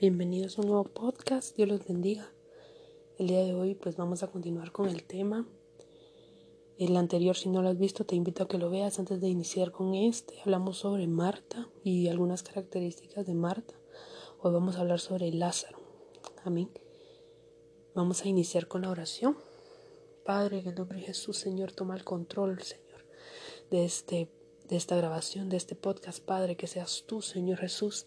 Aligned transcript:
Bienvenidos 0.00 0.56
a 0.56 0.60
un 0.60 0.68
nuevo 0.68 0.84
podcast, 0.84 1.56
Dios 1.56 1.68
los 1.68 1.84
bendiga. 1.84 2.30
El 3.18 3.26
día 3.26 3.42
de 3.42 3.52
hoy 3.52 3.74
pues 3.74 3.96
vamos 3.96 4.22
a 4.22 4.28
continuar 4.28 4.70
con 4.70 4.88
el 4.88 5.02
tema. 5.02 5.44
El 6.78 6.96
anterior 6.96 7.34
si 7.34 7.48
no 7.48 7.62
lo 7.62 7.68
has 7.68 7.78
visto 7.78 8.06
te 8.06 8.14
invito 8.14 8.44
a 8.44 8.48
que 8.48 8.58
lo 8.58 8.70
veas 8.70 9.00
antes 9.00 9.20
de 9.20 9.28
iniciar 9.28 9.72
con 9.72 9.96
este. 9.96 10.40
Hablamos 10.42 10.78
sobre 10.78 11.08
Marta 11.08 11.68
y 11.82 12.06
algunas 12.06 12.44
características 12.44 13.26
de 13.26 13.34
Marta. 13.34 13.74
Hoy 14.38 14.52
vamos 14.52 14.76
a 14.76 14.82
hablar 14.82 15.00
sobre 15.00 15.32
Lázaro. 15.32 15.80
Amén. 16.44 16.70
Vamos 17.92 18.24
a 18.24 18.28
iniciar 18.28 18.68
con 18.68 18.82
la 18.82 18.90
oración. 18.90 19.36
Padre, 20.24 20.60
en 20.60 20.68
el 20.68 20.74
nombre 20.76 20.98
de 21.00 21.06
Jesús, 21.06 21.38
Señor, 21.38 21.72
toma 21.72 21.96
el 21.96 22.04
control, 22.04 22.62
Señor, 22.62 23.04
de 23.72 23.84
este 23.84 24.30
de 24.68 24.76
esta 24.76 24.96
grabación, 24.96 25.48
de 25.48 25.56
este 25.56 25.74
podcast, 25.74 26.22
Padre, 26.22 26.56
que 26.56 26.66
seas 26.66 27.04
tú, 27.06 27.22
Señor 27.22 27.58
Jesús, 27.58 28.06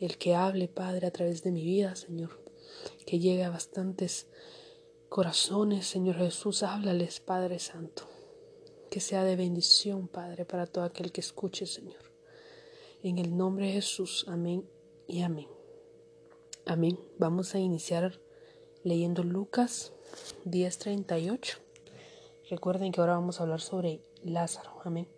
el 0.00 0.16
que 0.16 0.34
hable, 0.34 0.68
Padre, 0.68 1.06
a 1.06 1.10
través 1.10 1.42
de 1.42 1.52
mi 1.52 1.62
vida, 1.62 1.94
Señor, 1.96 2.42
que 3.06 3.18
llegue 3.18 3.44
a 3.44 3.50
bastantes 3.50 4.26
corazones, 5.08 5.86
Señor 5.86 6.16
Jesús, 6.16 6.62
háblales, 6.62 7.20
Padre 7.20 7.58
Santo, 7.58 8.04
que 8.90 9.00
sea 9.00 9.24
de 9.24 9.36
bendición, 9.36 10.08
Padre, 10.08 10.44
para 10.44 10.66
todo 10.66 10.84
aquel 10.84 11.12
que 11.12 11.20
escuche, 11.20 11.66
Señor. 11.66 12.02
En 13.02 13.18
el 13.18 13.36
nombre 13.36 13.66
de 13.66 13.72
Jesús, 13.74 14.24
amén 14.28 14.68
y 15.06 15.22
amén. 15.22 15.48
Amén. 16.66 16.98
Vamos 17.18 17.54
a 17.54 17.58
iniciar 17.58 18.20
leyendo 18.82 19.22
Lucas 19.22 19.92
10:38. 20.44 21.58
Recuerden 22.50 22.92
que 22.92 23.00
ahora 23.00 23.14
vamos 23.14 23.40
a 23.40 23.42
hablar 23.42 23.60
sobre 23.60 24.02
Lázaro. 24.22 24.80
Amén. 24.84 25.17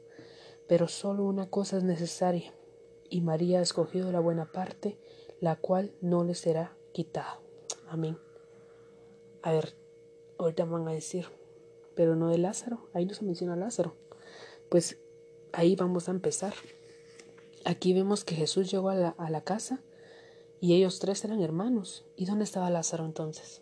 pero 0.71 0.87
solo 0.87 1.25
una 1.25 1.49
cosa 1.49 1.75
es 1.75 1.83
necesaria, 1.83 2.53
y 3.09 3.19
María 3.19 3.59
ha 3.59 3.61
escogido 3.61 4.09
la 4.13 4.21
buena 4.21 4.53
parte, 4.53 4.97
la 5.41 5.57
cual 5.57 5.91
no 5.99 6.23
le 6.23 6.33
será 6.33 6.77
quitada. 6.93 7.41
Amén. 7.89 8.17
A 9.41 9.51
ver, 9.51 9.75
ahorita 10.39 10.63
van 10.63 10.87
a 10.87 10.93
decir, 10.93 11.25
pero 11.93 12.15
no 12.15 12.29
de 12.29 12.37
Lázaro, 12.37 12.89
ahí 12.93 13.05
no 13.05 13.13
se 13.13 13.25
menciona 13.25 13.57
Lázaro. 13.57 13.97
Pues 14.69 14.97
ahí 15.51 15.75
vamos 15.75 16.07
a 16.07 16.11
empezar. 16.11 16.53
Aquí 17.65 17.91
vemos 17.91 18.23
que 18.23 18.35
Jesús 18.35 18.71
llegó 18.71 18.91
a 18.91 18.95
la, 18.95 19.09
a 19.09 19.29
la 19.29 19.41
casa 19.41 19.83
y 20.61 20.73
ellos 20.73 20.99
tres 20.99 21.25
eran 21.25 21.41
hermanos. 21.41 22.05
¿Y 22.15 22.27
dónde 22.27 22.45
estaba 22.45 22.69
Lázaro 22.69 23.03
entonces? 23.03 23.61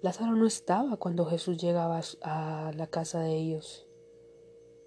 Lázaro 0.00 0.36
no 0.36 0.46
estaba 0.46 0.96
cuando 0.96 1.26
Jesús 1.26 1.58
llegaba 1.58 2.00
a 2.22 2.72
la 2.74 2.86
casa 2.86 3.20
de 3.20 3.36
ellos. 3.36 3.89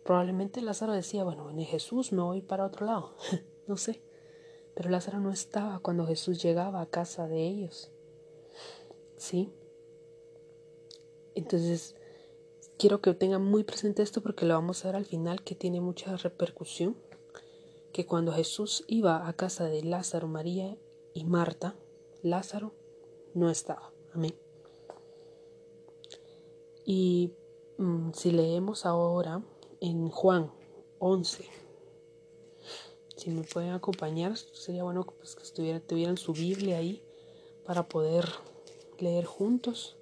Probablemente 0.04 0.62
Lázaro 0.62 0.94
decía, 0.94 1.24
bueno, 1.24 1.50
en 1.50 1.60
Jesús 1.66 2.12
me 2.12 2.22
voy 2.22 2.42
para 2.42 2.66
otro 2.66 2.86
lado, 2.86 3.16
no 3.68 3.78
sé. 3.78 4.02
Pero 4.76 4.90
Lázaro 4.90 5.20
no 5.20 5.32
estaba 5.32 5.80
cuando 5.80 6.06
Jesús 6.06 6.42
llegaba 6.42 6.82
a 6.82 6.88
casa 6.88 7.28
de 7.28 7.48
ellos. 7.48 7.92
¿Sí? 9.18 9.54
Entonces, 11.36 11.96
quiero 12.78 13.02
que 13.02 13.14
tengan 13.14 13.44
muy 13.44 13.64
presente 13.64 14.02
esto 14.02 14.22
porque 14.22 14.46
lo 14.46 14.56
vamos 14.56 14.84
a 14.84 14.90
ver 14.90 14.96
al 14.96 15.06
final 15.06 15.44
que 15.44 15.56
tiene 15.56 15.80
mucha 15.80 16.18
repercusión. 16.18 16.98
Que 17.92 18.06
cuando 18.08 18.34
Jesús 18.34 18.84
iba 18.88 19.28
a 19.28 19.34
casa 19.34 19.66
de 19.66 19.84
Lázaro, 19.84 20.28
María 20.28 20.76
y 21.14 21.26
Marta, 21.26 21.76
Lázaro 22.24 22.74
no 23.36 23.52
estaba. 23.52 23.94
Amén. 24.14 24.36
Y 26.84 27.32
mm, 27.78 28.12
si 28.14 28.32
leemos 28.32 28.88
ahora 28.88 29.44
en 29.84 30.08
Juan 30.08 30.50
11. 31.00 31.46
Si 33.18 33.30
me 33.32 33.44
pueden 33.44 33.72
acompañar, 33.72 34.38
sería 34.38 34.86
bueno 34.86 35.04
pues, 35.04 35.36
que 35.36 35.44
estuviera, 35.44 35.82
tuvieran 35.82 36.18
su 36.18 36.32
Biblia 36.32 36.78
ahí 36.78 37.04
para 37.66 37.90
poder 37.90 38.30
leer 38.98 39.26
juntos. 39.26 39.98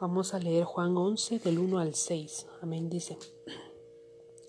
Vamos 0.00 0.34
a 0.34 0.38
leer 0.38 0.62
Juan 0.62 0.96
11 0.96 1.40
del 1.40 1.58
1 1.58 1.80
al 1.80 1.96
6. 1.96 2.46
Amén, 2.60 2.88
dice. 2.88 3.18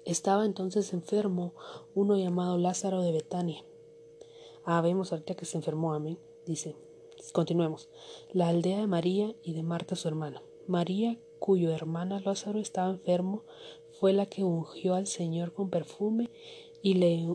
Estaba 0.06 0.46
entonces 0.46 0.94
enfermo 0.94 1.56
uno 1.96 2.16
llamado 2.16 2.60
Lázaro 2.60 3.02
de 3.02 3.12
Betania. 3.12 3.66
Ah, 4.66 4.82
vemos 4.82 5.12
ahorita 5.12 5.34
que 5.34 5.46
se 5.46 5.58
enfermó, 5.58 5.96
amén. 5.96 6.20
Dice, 6.46 6.76
continuemos. 7.32 7.90
La 8.32 8.50
aldea 8.50 8.82
de 8.82 8.88
María 8.88 9.36
y 9.42 9.54
de 9.54 9.64
Marta 9.64 9.96
su 9.96 10.08
hermana. 10.08 10.44
María, 10.68 11.20
cuyo 11.40 11.72
hermana 11.72 12.22
Lázaro 12.22 12.60
estaba 12.60 12.92
enfermo, 12.92 13.44
fue 14.04 14.12
la 14.12 14.26
que 14.26 14.44
ungió 14.44 14.96
al 14.96 15.08
Señor 15.08 15.54
con 15.54 15.70
perfume 15.70 16.30
y 16.82 16.96
le 16.96 17.26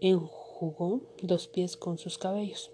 enjugó 0.00 1.00
dos 1.20 1.48
pies 1.48 1.76
con 1.76 1.98
sus 1.98 2.16
cabellos. 2.16 2.70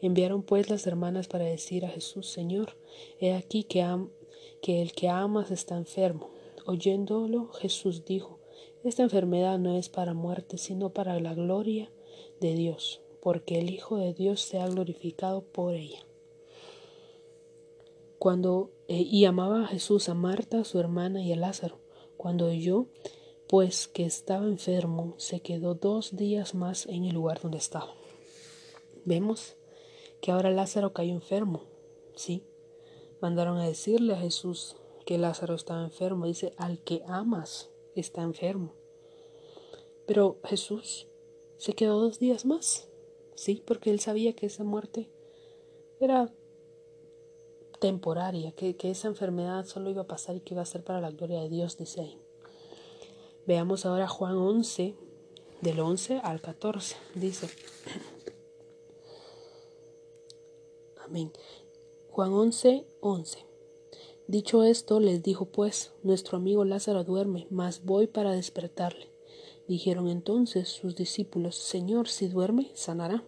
Enviaron 0.00 0.42
pues 0.42 0.70
las 0.70 0.86
hermanas 0.86 1.28
para 1.28 1.44
decir 1.44 1.84
a 1.84 1.90
Jesús, 1.90 2.26
Señor, 2.26 2.78
he 3.20 3.34
aquí 3.34 3.64
que, 3.64 3.84
que 4.62 4.80
el 4.80 4.94
que 4.94 5.10
amas 5.10 5.50
está 5.50 5.76
enfermo. 5.76 6.30
Oyéndolo, 6.64 7.48
Jesús 7.48 8.06
dijo, 8.06 8.38
esta 8.82 9.02
enfermedad 9.02 9.58
no 9.58 9.76
es 9.76 9.90
para 9.90 10.14
muerte, 10.14 10.56
sino 10.56 10.88
para 10.88 11.20
la 11.20 11.34
gloria 11.34 11.92
de 12.40 12.54
Dios, 12.54 13.02
porque 13.20 13.58
el 13.58 13.68
Hijo 13.68 13.98
de 13.98 14.14
Dios 14.14 14.40
sea 14.40 14.66
glorificado 14.68 15.42
por 15.42 15.74
ella. 15.74 16.06
Cuando 18.18 18.70
eh, 18.88 19.02
y 19.02 19.26
amaba 19.26 19.64
a 19.64 19.66
Jesús 19.66 20.08
a 20.08 20.14
Marta, 20.14 20.64
su 20.64 20.80
hermana 20.80 21.20
y 21.20 21.30
a 21.30 21.36
Lázaro. 21.36 21.83
Cuando 22.24 22.46
oyó, 22.46 22.86
pues, 23.50 23.86
que 23.86 24.06
estaba 24.06 24.46
enfermo, 24.46 25.12
se 25.18 25.40
quedó 25.40 25.74
dos 25.74 26.16
días 26.16 26.54
más 26.54 26.86
en 26.86 27.04
el 27.04 27.12
lugar 27.12 27.42
donde 27.42 27.58
estaba. 27.58 27.92
Vemos 29.04 29.56
que 30.22 30.32
ahora 30.32 30.50
Lázaro 30.50 30.94
cayó 30.94 31.12
enfermo, 31.12 31.64
¿sí? 32.16 32.42
Mandaron 33.20 33.58
a 33.58 33.66
decirle 33.66 34.14
a 34.14 34.20
Jesús 34.20 34.74
que 35.04 35.18
Lázaro 35.18 35.54
estaba 35.54 35.84
enfermo. 35.84 36.24
Dice, 36.24 36.54
al 36.56 36.78
que 36.78 37.02
amas 37.06 37.68
está 37.94 38.22
enfermo. 38.22 38.72
Pero 40.06 40.40
Jesús 40.44 41.06
se 41.58 41.74
quedó 41.74 42.00
dos 42.00 42.18
días 42.18 42.46
más, 42.46 42.88
¿sí? 43.34 43.62
Porque 43.66 43.90
él 43.90 44.00
sabía 44.00 44.34
que 44.34 44.46
esa 44.46 44.64
muerte 44.64 45.10
era 46.00 46.32
temporaria, 47.84 48.52
que, 48.52 48.74
esa 48.84 49.08
enfermedad 49.08 49.66
solo 49.66 49.90
iba 49.90 50.00
a 50.00 50.06
pasar 50.06 50.36
y 50.36 50.40
que 50.40 50.54
iba 50.54 50.62
a 50.62 50.64
ser 50.64 50.82
para 50.82 51.02
la 51.02 51.10
gloria 51.10 51.42
de 51.42 51.50
Dios, 51.50 51.76
dice 51.76 52.00
ahí. 52.00 52.18
Veamos 53.46 53.84
ahora 53.84 54.08
Juan 54.08 54.38
11, 54.38 54.94
del 55.60 55.80
11 55.80 56.20
al 56.24 56.40
14, 56.40 56.96
dice. 57.14 57.46
Amén. 61.04 61.30
Juan 62.08 62.32
11, 62.32 62.86
11. 63.02 63.46
Dicho 64.28 64.64
esto, 64.64 64.98
les 64.98 65.22
dijo 65.22 65.44
pues, 65.44 65.92
nuestro 66.02 66.38
amigo 66.38 66.64
Lázaro 66.64 67.04
duerme, 67.04 67.46
mas 67.50 67.84
voy 67.84 68.06
para 68.06 68.32
despertarle. 68.32 69.10
Dijeron 69.68 70.08
entonces 70.08 70.70
sus 70.70 70.96
discípulos, 70.96 71.56
Señor, 71.56 72.08
si 72.08 72.28
duerme, 72.28 72.70
sanará. 72.72 73.24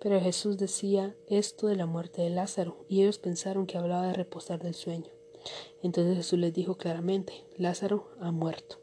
Pero 0.00 0.20
Jesús 0.20 0.58
decía 0.58 1.16
esto 1.26 1.66
de 1.66 1.76
la 1.76 1.86
muerte 1.86 2.22
de 2.22 2.30
Lázaro, 2.30 2.84
y 2.88 3.02
ellos 3.02 3.18
pensaron 3.18 3.66
que 3.66 3.78
hablaba 3.78 4.06
de 4.06 4.12
reposar 4.12 4.62
del 4.62 4.74
sueño. 4.74 5.10
Entonces 5.82 6.16
Jesús 6.16 6.38
les 6.38 6.52
dijo 6.52 6.76
claramente, 6.76 7.44
Lázaro 7.56 8.08
ha 8.20 8.30
muerto. 8.30 8.78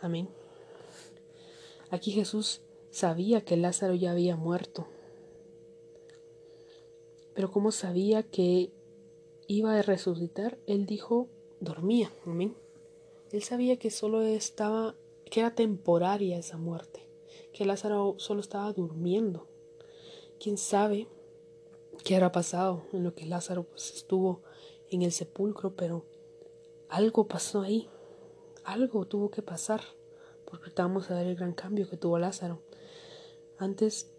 Amén. 0.00 0.28
Aquí 1.90 2.12
Jesús 2.12 2.60
sabía 2.90 3.44
que 3.44 3.56
Lázaro 3.56 3.94
ya 3.94 4.12
había 4.12 4.36
muerto. 4.36 4.86
Pero 7.34 7.50
como 7.50 7.72
sabía 7.72 8.22
que 8.22 8.72
iba 9.48 9.76
a 9.76 9.82
resucitar, 9.82 10.58
él 10.66 10.86
dijo, 10.86 11.28
dormía. 11.60 12.12
Amén. 12.26 12.56
Él 13.32 13.42
sabía 13.42 13.76
que 13.76 13.90
solo 13.90 14.22
estaba, 14.22 14.94
que 15.28 15.40
era 15.40 15.56
temporaria 15.56 16.38
esa 16.38 16.58
muerte, 16.58 17.08
que 17.52 17.64
Lázaro 17.64 18.14
solo 18.18 18.40
estaba 18.40 18.72
durmiendo 18.72 19.48
quién 20.44 20.58
sabe 20.58 21.08
qué 22.04 22.16
habrá 22.16 22.30
pasado 22.30 22.84
en 22.92 23.02
lo 23.02 23.14
que 23.14 23.24
Lázaro 23.24 23.62
pues, 23.64 23.94
estuvo 23.94 24.42
en 24.90 25.00
el 25.00 25.10
sepulcro, 25.10 25.74
pero 25.74 26.04
algo 26.90 27.26
pasó 27.26 27.62
ahí, 27.62 27.88
algo 28.62 29.06
tuvo 29.06 29.30
que 29.30 29.40
pasar, 29.40 29.80
porque 30.44 30.70
vamos 30.76 31.10
a 31.10 31.14
ver 31.14 31.28
el 31.28 31.36
gran 31.36 31.54
cambio 31.54 31.88
que 31.88 31.96
tuvo 31.96 32.18
Lázaro. 32.18 32.60
Antes 33.56 34.10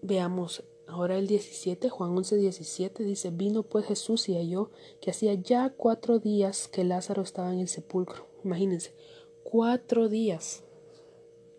veamos 0.00 0.64
ahora 0.86 1.18
el 1.18 1.26
17, 1.26 1.90
Juan 1.90 2.16
11, 2.16 2.36
17 2.36 3.02
dice, 3.02 3.30
vino 3.30 3.64
pues 3.64 3.84
Jesús 3.84 4.30
y 4.30 4.36
halló 4.36 4.70
que 5.02 5.10
hacía 5.10 5.34
ya 5.34 5.74
cuatro 5.76 6.20
días 6.20 6.68
que 6.68 6.84
Lázaro 6.84 7.20
estaba 7.20 7.52
en 7.52 7.60
el 7.60 7.68
sepulcro. 7.68 8.26
Imagínense, 8.44 8.94
cuatro 9.42 10.08
días. 10.08 10.63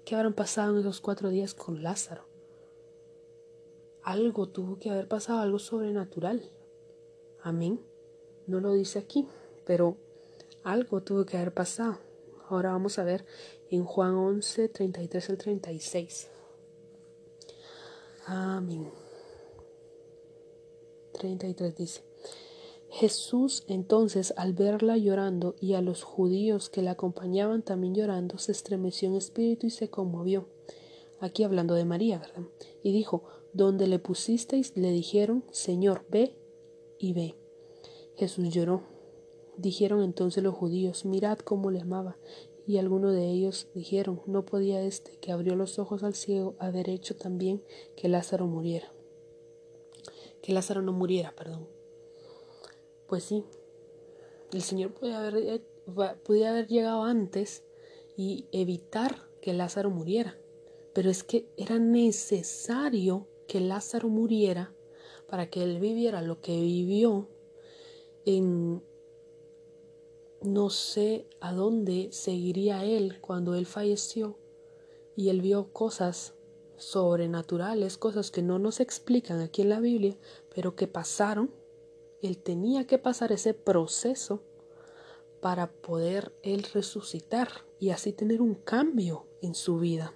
¿Qué 0.06 0.14
habrán 0.14 0.34
pasado 0.34 0.74
en 0.74 0.82
esos 0.82 1.02
cuatro 1.02 1.30
días 1.30 1.56
con 1.56 1.82
Lázaro? 1.82 2.26
Algo 4.04 4.48
tuvo 4.48 4.78
que 4.78 4.92
haber 4.92 5.08
pasado, 5.08 5.40
algo 5.40 5.58
sobrenatural. 5.58 6.52
Amén. 7.42 7.82
No 8.46 8.60
lo 8.60 8.74
dice 8.74 9.00
aquí, 9.00 9.28
pero 9.66 9.98
algo 10.64 11.02
tuvo 11.02 11.26
que 11.26 11.38
haber 11.38 11.56
pasado. 11.56 11.98
Ahora 12.48 12.72
vamos 12.72 13.00
a 13.00 13.04
ver 13.04 13.26
en 13.72 13.84
Juan 13.84 14.14
11, 14.14 14.70
33 14.70 15.30
al 15.32 15.38
36. 15.40 16.30
Amén. 18.28 18.92
33 21.14 21.76
dice. 21.76 22.04
Jesús 22.98 23.66
entonces 23.68 24.34
al 24.38 24.54
verla 24.54 24.96
llorando 24.96 25.58
y 25.60 25.74
a 25.74 25.82
los 25.82 26.04
judíos 26.04 26.70
que 26.70 26.82
la 26.82 26.92
acompañaban 26.92 27.62
también 27.62 27.94
llorando, 27.94 28.38
se 28.38 28.54
estremeció 28.54 29.10
en 29.10 29.16
espíritu 29.16 29.68
y 29.68 29.70
se 29.70 29.90
conmovió. 29.90 30.48
Aquí 31.20 31.44
hablando 31.44 31.74
de 31.74 31.84
María, 31.84 32.20
¿verdad? 32.20 32.44
Y 32.84 32.94
dijo, 32.94 33.26
donde 33.52 33.88
le 33.88 34.00
pusisteis, 34.00 34.78
le 34.78 34.92
dijeron, 34.92 35.44
Señor, 35.52 36.06
ve 36.10 36.38
y 36.98 37.12
ve. 37.12 37.36
Jesús 38.16 38.48
lloró. 38.48 38.84
Dijeron 39.58 40.02
entonces 40.02 40.42
los 40.42 40.56
judíos, 40.56 41.04
mirad 41.04 41.40
cómo 41.40 41.72
le 41.72 41.82
amaba. 41.82 42.18
Y 42.66 42.78
algunos 42.78 43.12
de 43.12 43.30
ellos 43.30 43.68
dijeron, 43.76 44.22
no 44.26 44.46
podía 44.46 44.82
éste 44.82 45.18
que 45.20 45.34
abrió 45.34 45.58
los 45.58 45.80
ojos 45.80 46.04
al 46.04 46.16
ciego 46.16 46.56
haber 46.60 46.90
hecho 46.90 47.18
también 47.18 47.62
que 47.98 48.08
Lázaro 48.08 48.48
muriera. 48.48 48.94
Que 50.42 50.54
Lázaro 50.54 50.82
no 50.82 50.94
muriera, 50.94 51.34
perdón. 51.36 51.75
Pues 53.16 53.24
sí, 53.24 53.46
el 54.52 54.62
Señor 54.62 54.94
podía 54.94 55.20
haber, 55.20 55.38
eh, 55.38 55.64
podía 56.26 56.50
haber 56.50 56.68
llegado 56.68 57.04
antes 57.04 57.64
y 58.18 58.46
evitar 58.52 59.30
que 59.42 59.54
Lázaro 59.54 59.90
muriera. 59.90 60.38
Pero 60.94 61.10
es 61.10 61.24
que 61.24 61.48
era 61.56 61.80
necesario 61.80 63.30
que 63.48 63.62
Lázaro 63.62 64.10
muriera 64.10 64.76
para 65.30 65.50
que 65.50 65.64
él 65.64 65.80
viviera 65.80 66.22
lo 66.22 66.42
que 66.42 66.60
vivió 66.60 67.30
en 68.26 68.84
no 70.42 70.70
sé 70.70 71.26
a 71.40 71.54
dónde 71.54 72.10
seguiría 72.12 72.84
él 72.84 73.22
cuando 73.22 73.56
él 73.56 73.66
falleció 73.66 74.38
y 75.16 75.30
él 75.30 75.40
vio 75.40 75.72
cosas 75.72 76.34
sobrenaturales, 76.76 77.98
cosas 77.98 78.30
que 78.30 78.42
no 78.42 78.60
nos 78.60 78.82
explican 78.82 79.40
aquí 79.40 79.62
en 79.62 79.70
la 79.70 79.80
Biblia, 79.80 80.18
pero 80.54 80.76
que 80.76 80.90
pasaron. 80.90 81.64
Él 82.22 82.38
tenía 82.38 82.88
que 82.88 82.98
pasar 82.98 83.32
ese 83.32 83.54
proceso 83.54 84.44
para 85.42 85.72
poder 85.72 86.34
él 86.42 86.64
resucitar 86.74 87.50
y 87.80 87.92
así 87.92 88.14
tener 88.14 88.42
un 88.42 88.56
cambio 88.56 89.28
en 89.42 89.54
su 89.54 89.78
vida. 89.78 90.14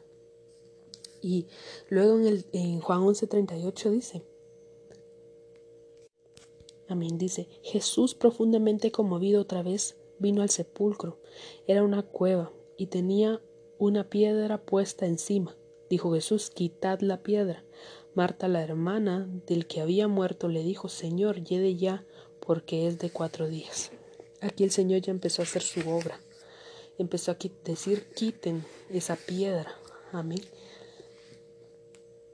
Y 1.22 1.48
luego 1.90 2.18
en, 2.18 2.28
el, 2.28 2.46
en 2.51 2.80
Juan 2.80 3.01
11:38 3.01 3.90
dice, 3.92 4.24
Amén, 6.88 7.19
dice, 7.19 7.48
Jesús 7.62 8.16
profundamente 8.16 8.92
conmovido 8.92 9.42
otra 9.42 9.62
vez 9.62 9.95
vino 10.18 10.42
al 10.42 10.50
sepulcro. 10.50 11.19
Era 11.68 11.84
una 11.84 12.02
cueva 12.02 12.52
y 12.78 12.88
tenía 12.88 13.44
una 13.78 14.10
piedra 14.10 14.66
puesta 14.66 15.06
encima. 15.06 15.56
Dijo 15.90 16.13
Jesús, 16.13 16.50
quitad 16.50 17.02
la 17.02 17.22
piedra. 17.22 17.63
Marta, 18.19 18.50
la 18.50 18.62
hermana 18.62 19.30
del 19.48 19.66
que 19.66 19.80
había 19.80 20.10
muerto, 20.10 20.50
le 20.50 20.62
dijo, 20.62 20.89
Señor, 20.89 21.42
lleve 21.42 21.77
ya, 21.77 22.04
porque 22.45 22.86
es 22.86 23.00
de 23.00 23.12
cuatro 23.12 23.48
días. 23.48 23.94
Aquí 24.42 24.66
el 24.66 24.71
Señor 24.71 25.00
ya 25.00 25.12
empezó 25.12 25.42
a 25.42 25.45
hacer 25.45 25.62
su 25.62 25.89
obra. 25.89 26.19
Empezó 26.98 27.31
a 27.31 27.38
decir, 27.63 28.10
quiten 28.13 28.66
esa 28.89 29.16
piedra. 29.16 29.74
Amén. 30.12 30.42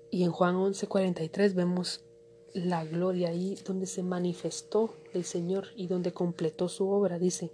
Y 0.09 0.23
en 0.23 0.31
Juan 0.31 0.55
11:43 0.55 1.53
vemos 1.53 2.03
la 2.55 2.83
gloria 2.83 3.29
ahí 3.29 3.53
donde 3.63 3.85
se 3.85 4.01
manifestó 4.01 4.95
el 5.13 5.23
Señor 5.23 5.67
y 5.75 5.85
donde 5.85 6.13
completó 6.13 6.67
su 6.67 6.89
obra. 6.89 7.19
Dice 7.19 7.51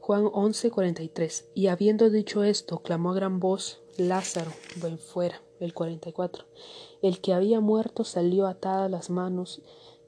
Juan 0.00 0.24
11:43. 0.24 1.44
Y 1.52 1.66
habiendo 1.66 2.08
dicho 2.08 2.44
esto, 2.44 2.78
clamó 2.78 3.10
a 3.10 3.14
gran 3.14 3.40
voz, 3.40 3.82
Lázaro, 3.98 4.52
ven 4.76 4.98
fuera. 4.98 5.42
El 5.58 5.72
44. 5.72 6.44
El 7.02 7.20
que 7.20 7.32
había 7.32 7.60
muerto 7.60 8.04
salió 8.04 8.46
atadas 8.46 8.90
las 8.90 9.10
manos 9.10 9.62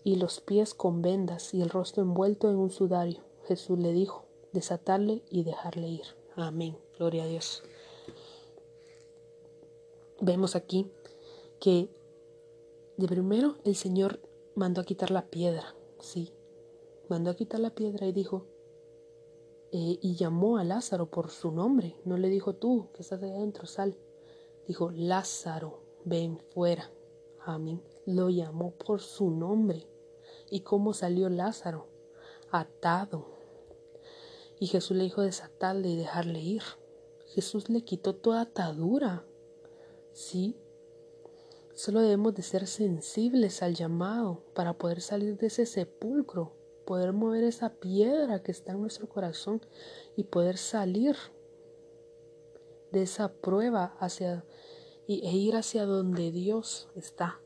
y 0.05 0.17
los 0.17 0.41
pies 0.41 0.75
con 0.75 1.03
vendas 1.03 1.53
y 1.55 1.63
el 1.63 1.71
rostro 1.71 2.03
envuelto 2.03 2.51
en 2.51 2.57
un 2.57 2.71
sudario. 2.71 3.23
Jesús 3.47 3.79
le 3.79 3.93
dijo, 3.93 4.25
desatarle 4.53 5.23
y 5.31 5.43
dejarle 5.43 5.89
ir. 5.89 6.07
Amén. 6.35 6.77
Gloria 6.99 7.25
a 7.25 7.27
Dios. 7.27 7.63
Vemos 10.21 10.57
aquí 10.57 10.91
que 11.61 11.89
de 12.97 13.07
primero 13.07 13.57
el 13.65 13.77
Señor 13.77 14.21
mandó 14.57 14.81
a 14.81 14.85
quitar 14.85 15.13
la 15.13 15.27
piedra, 15.27 15.77
sí, 16.01 16.33
mandó 17.09 17.31
a 17.31 17.37
quitar 17.37 17.61
la 17.61 17.71
piedra 17.71 18.07
y 18.07 18.13
dijo, 18.13 18.47
eh, 19.71 19.99
y 20.03 20.17
llamó 20.17 20.59
a 20.59 20.65
Lázaro 20.65 21.09
por 21.09 21.31
su 21.31 21.53
nombre, 21.53 21.95
no 22.05 22.17
le 22.17 22.29
dijo 22.29 22.57
tú 22.57 22.89
que 22.93 23.03
estás 23.03 23.23
ahí 23.23 23.31
adentro, 23.31 23.67
sal, 23.67 23.97
dijo 24.67 24.91
Lázaro, 24.91 25.85
ven 26.09 26.39
fuera, 26.53 26.91
amén, 27.45 27.83
lo 28.07 28.31
llamó 28.31 28.73
por 28.73 29.01
su 29.01 29.31
nombre. 29.31 29.87
¿Y 30.51 30.61
cómo 30.61 30.95
salió 30.95 31.29
Lázaro? 31.29 31.89
Atado. 32.51 33.27
Y 34.59 34.67
Jesús 34.67 34.97
le 34.97 35.05
dijo 35.05 35.23
desatarle 35.23 35.89
y 35.89 35.97
dejarle 35.97 36.41
ir. 36.41 36.63
Jesús 37.27 37.69
le 37.69 37.83
quitó 37.83 38.15
toda 38.15 38.41
atadura. 38.43 39.25
Sí, 40.13 40.57
Solo 41.79 42.01
debemos 42.01 42.35
de 42.35 42.43
ser 42.43 42.67
sensibles 42.67 43.63
al 43.63 43.77
llamado 43.77 44.43
para 44.53 44.73
poder 44.73 45.01
salir 45.01 45.39
de 45.39 45.47
ese 45.47 45.65
sepulcro, 45.65 46.57
poder 46.85 47.13
mover 47.13 47.45
esa 47.45 47.75
piedra 47.75 48.43
que 48.43 48.51
está 48.51 48.73
en 48.73 48.81
nuestro 48.81 49.09
corazón 49.09 49.61
y 50.17 50.25
poder 50.25 50.57
salir 50.57 51.15
de 52.91 53.03
esa 53.03 53.33
prueba 53.33 53.95
hacia 54.01 54.45
y, 55.09 55.27
e 55.27 55.33
ir 55.33 55.57
hacia 55.57 55.87
donde 55.87 56.31
Dios 56.31 56.89
está. 56.95 57.41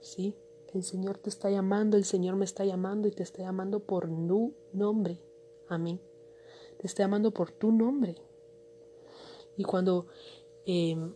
¿Sí? 0.00 0.34
El 0.72 0.84
Señor 0.84 1.18
te 1.18 1.28
está 1.28 1.50
llamando, 1.50 1.96
el 1.96 2.04
Señor 2.04 2.36
me 2.36 2.44
está 2.44 2.64
llamando 2.64 3.08
y 3.08 3.10
te 3.10 3.24
está 3.24 3.42
llamando 3.42 3.80
por 3.80 4.06
tu 4.06 4.54
nombre. 4.72 5.20
Amén. 5.68 6.00
Te 6.78 6.86
está 6.86 7.02
llamando 7.02 7.32
por 7.32 7.50
tu 7.50 7.72
nombre. 7.72 8.14
Y 9.56 9.64
cuando 9.64 10.06
em, 10.66 11.14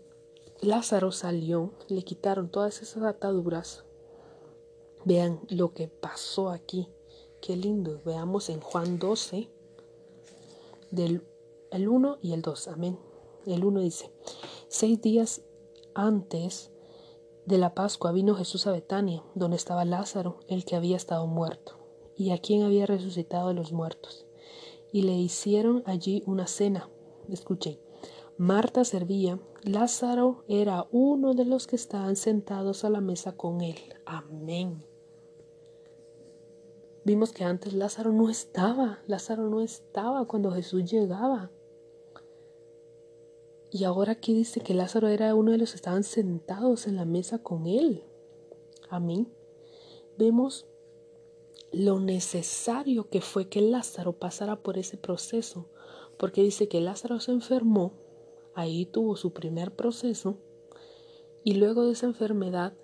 Lázaro 0.60 1.12
salió, 1.12 1.72
le 1.88 2.02
quitaron 2.02 2.50
todas 2.50 2.82
esas 2.82 3.04
ataduras. 3.04 3.84
Vean 5.04 5.40
lo 5.48 5.74
que 5.74 5.86
pasó 5.86 6.50
aquí. 6.50 6.88
Qué 7.40 7.56
lindo. 7.56 8.02
Veamos 8.04 8.48
en 8.50 8.60
Juan 8.60 8.98
12, 8.98 9.48
del 10.90 11.24
el 11.70 11.88
1 11.88 12.18
y 12.20 12.32
el 12.32 12.42
2. 12.42 12.68
Amén. 12.68 12.98
El 13.46 13.64
1 13.64 13.80
dice, 13.80 14.10
seis 14.68 15.00
días 15.00 15.42
antes 15.94 16.72
de 17.46 17.58
la 17.58 17.74
Pascua 17.74 18.12
vino 18.12 18.34
Jesús 18.34 18.66
a 18.66 18.72
Betania, 18.72 19.22
donde 19.34 19.56
estaba 19.56 19.84
Lázaro, 19.84 20.40
el 20.48 20.64
que 20.64 20.76
había 20.76 20.96
estado 20.96 21.26
muerto, 21.26 21.78
y 22.16 22.30
a 22.30 22.38
quien 22.38 22.62
había 22.62 22.86
resucitado 22.86 23.48
de 23.48 23.54
los 23.54 23.72
muertos. 23.72 24.26
Y 24.92 25.02
le 25.02 25.14
hicieron 25.14 25.82
allí 25.86 26.22
una 26.26 26.46
cena. 26.46 26.88
Escuchen. 27.28 27.78
Marta 28.36 28.84
servía, 28.84 29.38
Lázaro 29.62 30.44
era 30.48 30.86
uno 30.90 31.34
de 31.34 31.44
los 31.44 31.66
que 31.66 31.76
estaban 31.76 32.16
sentados 32.16 32.84
a 32.84 32.90
la 32.90 33.00
mesa 33.00 33.36
con 33.36 33.60
él. 33.60 33.76
Amén. 34.06 34.84
Vimos 37.04 37.32
que 37.32 37.44
antes 37.44 37.72
Lázaro 37.72 38.12
no 38.12 38.30
estaba, 38.30 39.00
Lázaro 39.06 39.48
no 39.48 39.60
estaba 39.60 40.26
cuando 40.26 40.52
Jesús 40.52 40.90
llegaba. 40.90 41.50
Y 43.72 43.84
ahora 43.84 44.12
aquí 44.12 44.34
dice 44.34 44.60
que 44.60 44.74
Lázaro 44.74 45.08
era 45.08 45.34
uno 45.34 45.52
de 45.52 45.58
los 45.58 45.70
que 45.70 45.76
estaban 45.76 46.04
sentados 46.04 46.86
en 46.86 46.96
la 46.96 47.06
mesa 47.06 47.42
con 47.42 47.66
él. 47.66 48.04
Amén. 48.90 49.32
Vemos 50.18 50.66
lo 51.72 51.98
necesario 51.98 53.08
que 53.08 53.22
fue 53.22 53.48
que 53.48 53.62
Lázaro 53.62 54.12
pasara 54.12 54.62
por 54.62 54.76
ese 54.76 54.98
proceso, 54.98 55.70
porque 56.18 56.42
dice 56.42 56.68
que 56.68 56.82
Lázaro 56.82 57.18
se 57.18 57.32
enfermó 57.32 57.94
Ahí 58.54 58.84
tuvo 58.84 59.16
su 59.16 59.32
primer 59.32 59.74
proceso 59.74 60.36
y 61.42 61.54
luego 61.54 61.86
de 61.86 61.92
esa 61.92 62.06
enfermedad 62.06 62.74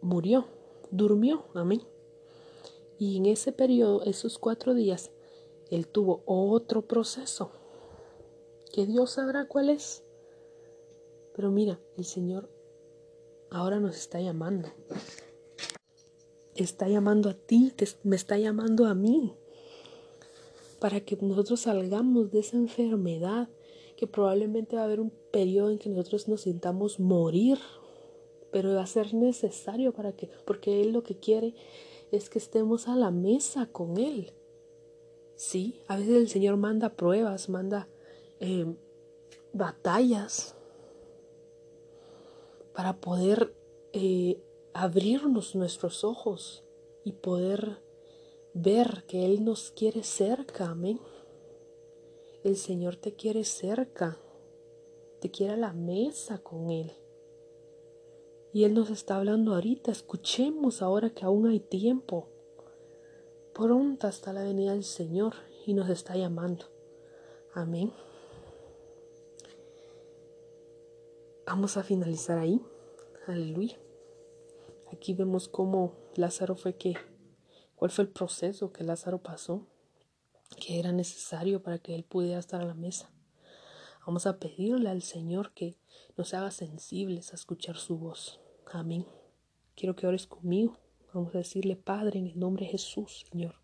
murió, 0.00 0.46
durmió, 0.90 1.44
amén. 1.54 1.82
Y 2.98 3.18
en 3.18 3.26
ese 3.26 3.52
periodo, 3.52 4.02
esos 4.02 4.38
cuatro 4.38 4.74
días, 4.74 5.12
él 5.70 5.86
tuvo 5.86 6.22
otro 6.26 6.82
proceso, 6.82 7.52
que 8.72 8.86
Dios 8.86 9.12
sabrá 9.12 9.46
cuál 9.46 9.70
es. 9.70 10.03
Pero 11.34 11.50
mira, 11.50 11.80
el 11.96 12.04
Señor 12.04 12.48
ahora 13.50 13.80
nos 13.80 13.96
está 13.96 14.20
llamando. 14.20 14.68
Está 16.54 16.88
llamando 16.88 17.28
a 17.28 17.34
ti, 17.34 17.72
me 18.04 18.16
está 18.16 18.38
llamando 18.38 18.86
a 18.86 18.94
mí, 18.94 19.34
para 20.78 21.00
que 21.00 21.16
nosotros 21.16 21.60
salgamos 21.60 22.30
de 22.30 22.40
esa 22.40 22.56
enfermedad, 22.56 23.48
que 23.96 24.06
probablemente 24.06 24.76
va 24.76 24.82
a 24.82 24.84
haber 24.84 25.00
un 25.00 25.12
periodo 25.32 25.70
en 25.70 25.78
que 25.78 25.88
nosotros 25.88 26.28
nos 26.28 26.42
sintamos 26.42 27.00
morir, 27.00 27.58
pero 28.52 28.74
va 28.74 28.82
a 28.82 28.86
ser 28.86 29.14
necesario 29.14 29.92
para 29.92 30.12
que, 30.12 30.28
porque 30.46 30.80
Él 30.80 30.92
lo 30.92 31.02
que 31.02 31.18
quiere 31.18 31.54
es 32.12 32.30
que 32.30 32.38
estemos 32.38 32.86
a 32.86 32.94
la 32.94 33.10
mesa 33.10 33.66
con 33.66 33.98
Él. 33.98 34.32
Sí, 35.34 35.80
a 35.88 35.96
veces 35.96 36.14
el 36.14 36.28
Señor 36.28 36.56
manda 36.56 36.94
pruebas, 36.94 37.48
manda 37.48 37.88
eh, 38.38 38.76
batallas 39.52 40.54
para 42.74 43.00
poder 43.00 43.56
eh, 43.92 44.42
abrirnos 44.72 45.54
nuestros 45.54 46.04
ojos 46.04 46.64
y 47.04 47.12
poder 47.12 47.82
ver 48.52 49.04
que 49.06 49.24
Él 49.24 49.44
nos 49.44 49.70
quiere 49.70 50.02
cerca, 50.02 50.70
amén. 50.70 51.00
El 52.42 52.56
Señor 52.56 52.96
te 52.96 53.14
quiere 53.14 53.44
cerca, 53.44 54.18
te 55.20 55.30
quiere 55.30 55.54
a 55.54 55.56
la 55.56 55.72
mesa 55.72 56.38
con 56.38 56.70
Él. 56.70 56.92
Y 58.52 58.64
Él 58.64 58.74
nos 58.74 58.90
está 58.90 59.16
hablando 59.16 59.54
ahorita, 59.54 59.90
escuchemos 59.90 60.82
ahora 60.82 61.10
que 61.10 61.24
aún 61.24 61.46
hay 61.46 61.60
tiempo. 61.60 62.28
Pronta 63.52 64.08
está 64.08 64.32
la 64.32 64.42
venida 64.42 64.72
del 64.72 64.84
Señor 64.84 65.34
y 65.64 65.74
nos 65.74 65.88
está 65.88 66.16
llamando. 66.16 66.66
Amén. 67.52 67.92
Vamos 71.46 71.76
a 71.76 71.82
finalizar 71.82 72.38
ahí. 72.38 72.58
Aleluya. 73.26 73.78
Aquí 74.90 75.12
vemos 75.12 75.46
cómo 75.46 75.94
Lázaro 76.16 76.56
fue 76.56 76.76
que, 76.76 76.94
cuál 77.76 77.90
fue 77.90 78.04
el 78.04 78.10
proceso 78.10 78.72
que 78.72 78.82
Lázaro 78.82 79.22
pasó, 79.22 79.66
que 80.58 80.80
era 80.80 80.90
necesario 80.90 81.62
para 81.62 81.78
que 81.78 81.94
él 81.94 82.04
pudiera 82.04 82.38
estar 82.38 82.62
a 82.62 82.66
la 82.66 82.72
mesa. 82.72 83.10
Vamos 84.06 84.26
a 84.26 84.38
pedirle 84.38 84.88
al 84.88 85.02
Señor 85.02 85.52
que 85.52 85.76
nos 86.16 86.32
haga 86.32 86.50
sensibles 86.50 87.32
a 87.32 87.36
escuchar 87.36 87.76
su 87.76 87.98
voz. 87.98 88.40
Amén. 88.72 89.06
Quiero 89.76 89.96
que 89.96 90.06
ores 90.06 90.26
conmigo. 90.26 90.78
Vamos 91.12 91.34
a 91.34 91.38
decirle, 91.38 91.76
Padre, 91.76 92.20
en 92.20 92.26
el 92.26 92.38
nombre 92.38 92.64
de 92.64 92.72
Jesús, 92.72 93.26
Señor. 93.30 93.63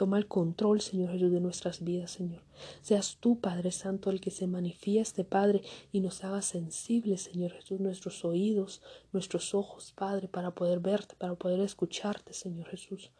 Toma 0.00 0.16
el 0.16 0.28
control, 0.28 0.80
Señor 0.80 1.10
Jesús, 1.10 1.30
de 1.30 1.40
nuestras 1.40 1.84
vidas, 1.84 2.12
Señor. 2.12 2.40
Seas 2.80 3.18
tú, 3.20 3.38
Padre 3.38 3.70
Santo, 3.70 4.08
el 4.08 4.22
que 4.22 4.30
se 4.30 4.46
manifieste, 4.46 5.24
Padre, 5.24 5.60
y 5.92 6.00
nos 6.00 6.24
haga 6.24 6.40
sensibles, 6.40 7.20
Señor 7.20 7.52
Jesús, 7.52 7.80
nuestros 7.80 8.24
oídos, 8.24 8.80
nuestros 9.12 9.54
ojos, 9.54 9.92
Padre, 9.94 10.26
para 10.26 10.52
poder 10.52 10.80
verte, 10.80 11.16
para 11.16 11.34
poder 11.34 11.60
escucharte, 11.60 12.32
Señor 12.32 12.66
Jesús. 12.68 13.10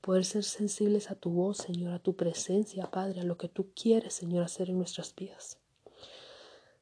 Poder 0.00 0.24
ser 0.24 0.42
sensibles 0.42 1.12
a 1.12 1.14
tu 1.14 1.30
voz, 1.30 1.58
Señor, 1.58 1.92
a 1.92 2.00
tu 2.00 2.16
presencia, 2.16 2.90
Padre, 2.90 3.20
a 3.20 3.24
lo 3.24 3.38
que 3.38 3.48
tú 3.48 3.68
quieres, 3.72 4.14
Señor, 4.14 4.42
hacer 4.42 4.70
en 4.70 4.78
nuestras 4.78 5.14
vidas. 5.14 5.60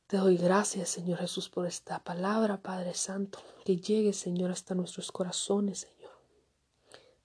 Te 0.07 0.17
doy 0.17 0.39
gracias, 0.39 0.89
Señor 0.89 1.19
Jesús, 1.19 1.51
por 1.51 1.67
esta 1.67 2.03
palabra, 2.03 2.63
Padre 2.63 2.95
Santo, 2.95 3.39
que 3.67 3.77
llegue, 3.77 4.15
Señor, 4.15 4.51
hasta 4.51 4.75
nuestros 4.75 5.13
corazones, 5.13 5.81
Señor. 5.81 6.13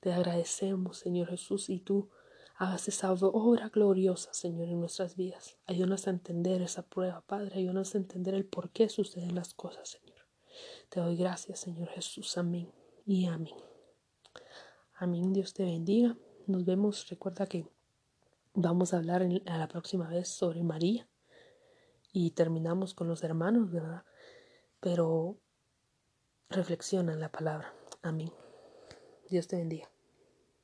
Te 0.01 0.12
agradecemos, 0.12 0.98
Señor 0.98 1.29
Jesús, 1.29 1.69
y 1.69 1.79
tú 1.79 2.10
hagas 2.57 2.87
esa 2.87 3.11
obra 3.11 3.69
gloriosa, 3.69 4.33
Señor, 4.33 4.67
en 4.67 4.79
nuestras 4.79 5.15
vidas. 5.15 5.57
Ayúdanos 5.67 6.07
a 6.07 6.09
entender 6.09 6.61
esa 6.61 6.81
prueba, 6.81 7.21
Padre. 7.21 7.59
Ayúdanos 7.59 7.93
a 7.93 7.99
entender 7.99 8.33
el 8.33 8.45
por 8.45 8.71
qué 8.71 8.89
suceden 8.89 9.35
las 9.35 9.53
cosas, 9.53 9.89
Señor. 9.89 10.17
Te 10.89 10.99
doy 10.99 11.15
gracias, 11.15 11.59
Señor 11.59 11.89
Jesús. 11.89 12.37
Amén 12.37 12.71
y 13.05 13.27
amén. 13.27 13.55
Amén. 14.95 15.33
Dios 15.33 15.53
te 15.53 15.63
bendiga. 15.63 16.17
Nos 16.47 16.65
vemos. 16.65 17.07
Recuerda 17.09 17.45
que 17.45 17.67
vamos 18.53 18.93
a 18.93 18.97
hablar 18.97 19.21
a 19.45 19.57
la 19.57 19.67
próxima 19.67 20.09
vez 20.09 20.27
sobre 20.27 20.63
María. 20.63 21.07
Y 22.11 22.31
terminamos 22.31 22.95
con 22.95 23.07
los 23.07 23.23
hermanos, 23.23 23.71
¿verdad? 23.71 24.03
Pero 24.79 25.37
reflexiona 26.49 27.13
en 27.13 27.19
la 27.19 27.31
palabra. 27.31 27.71
Amén. 28.01 28.31
Dios 29.29 29.47
te 29.47 29.57
bendiga. 29.57 29.97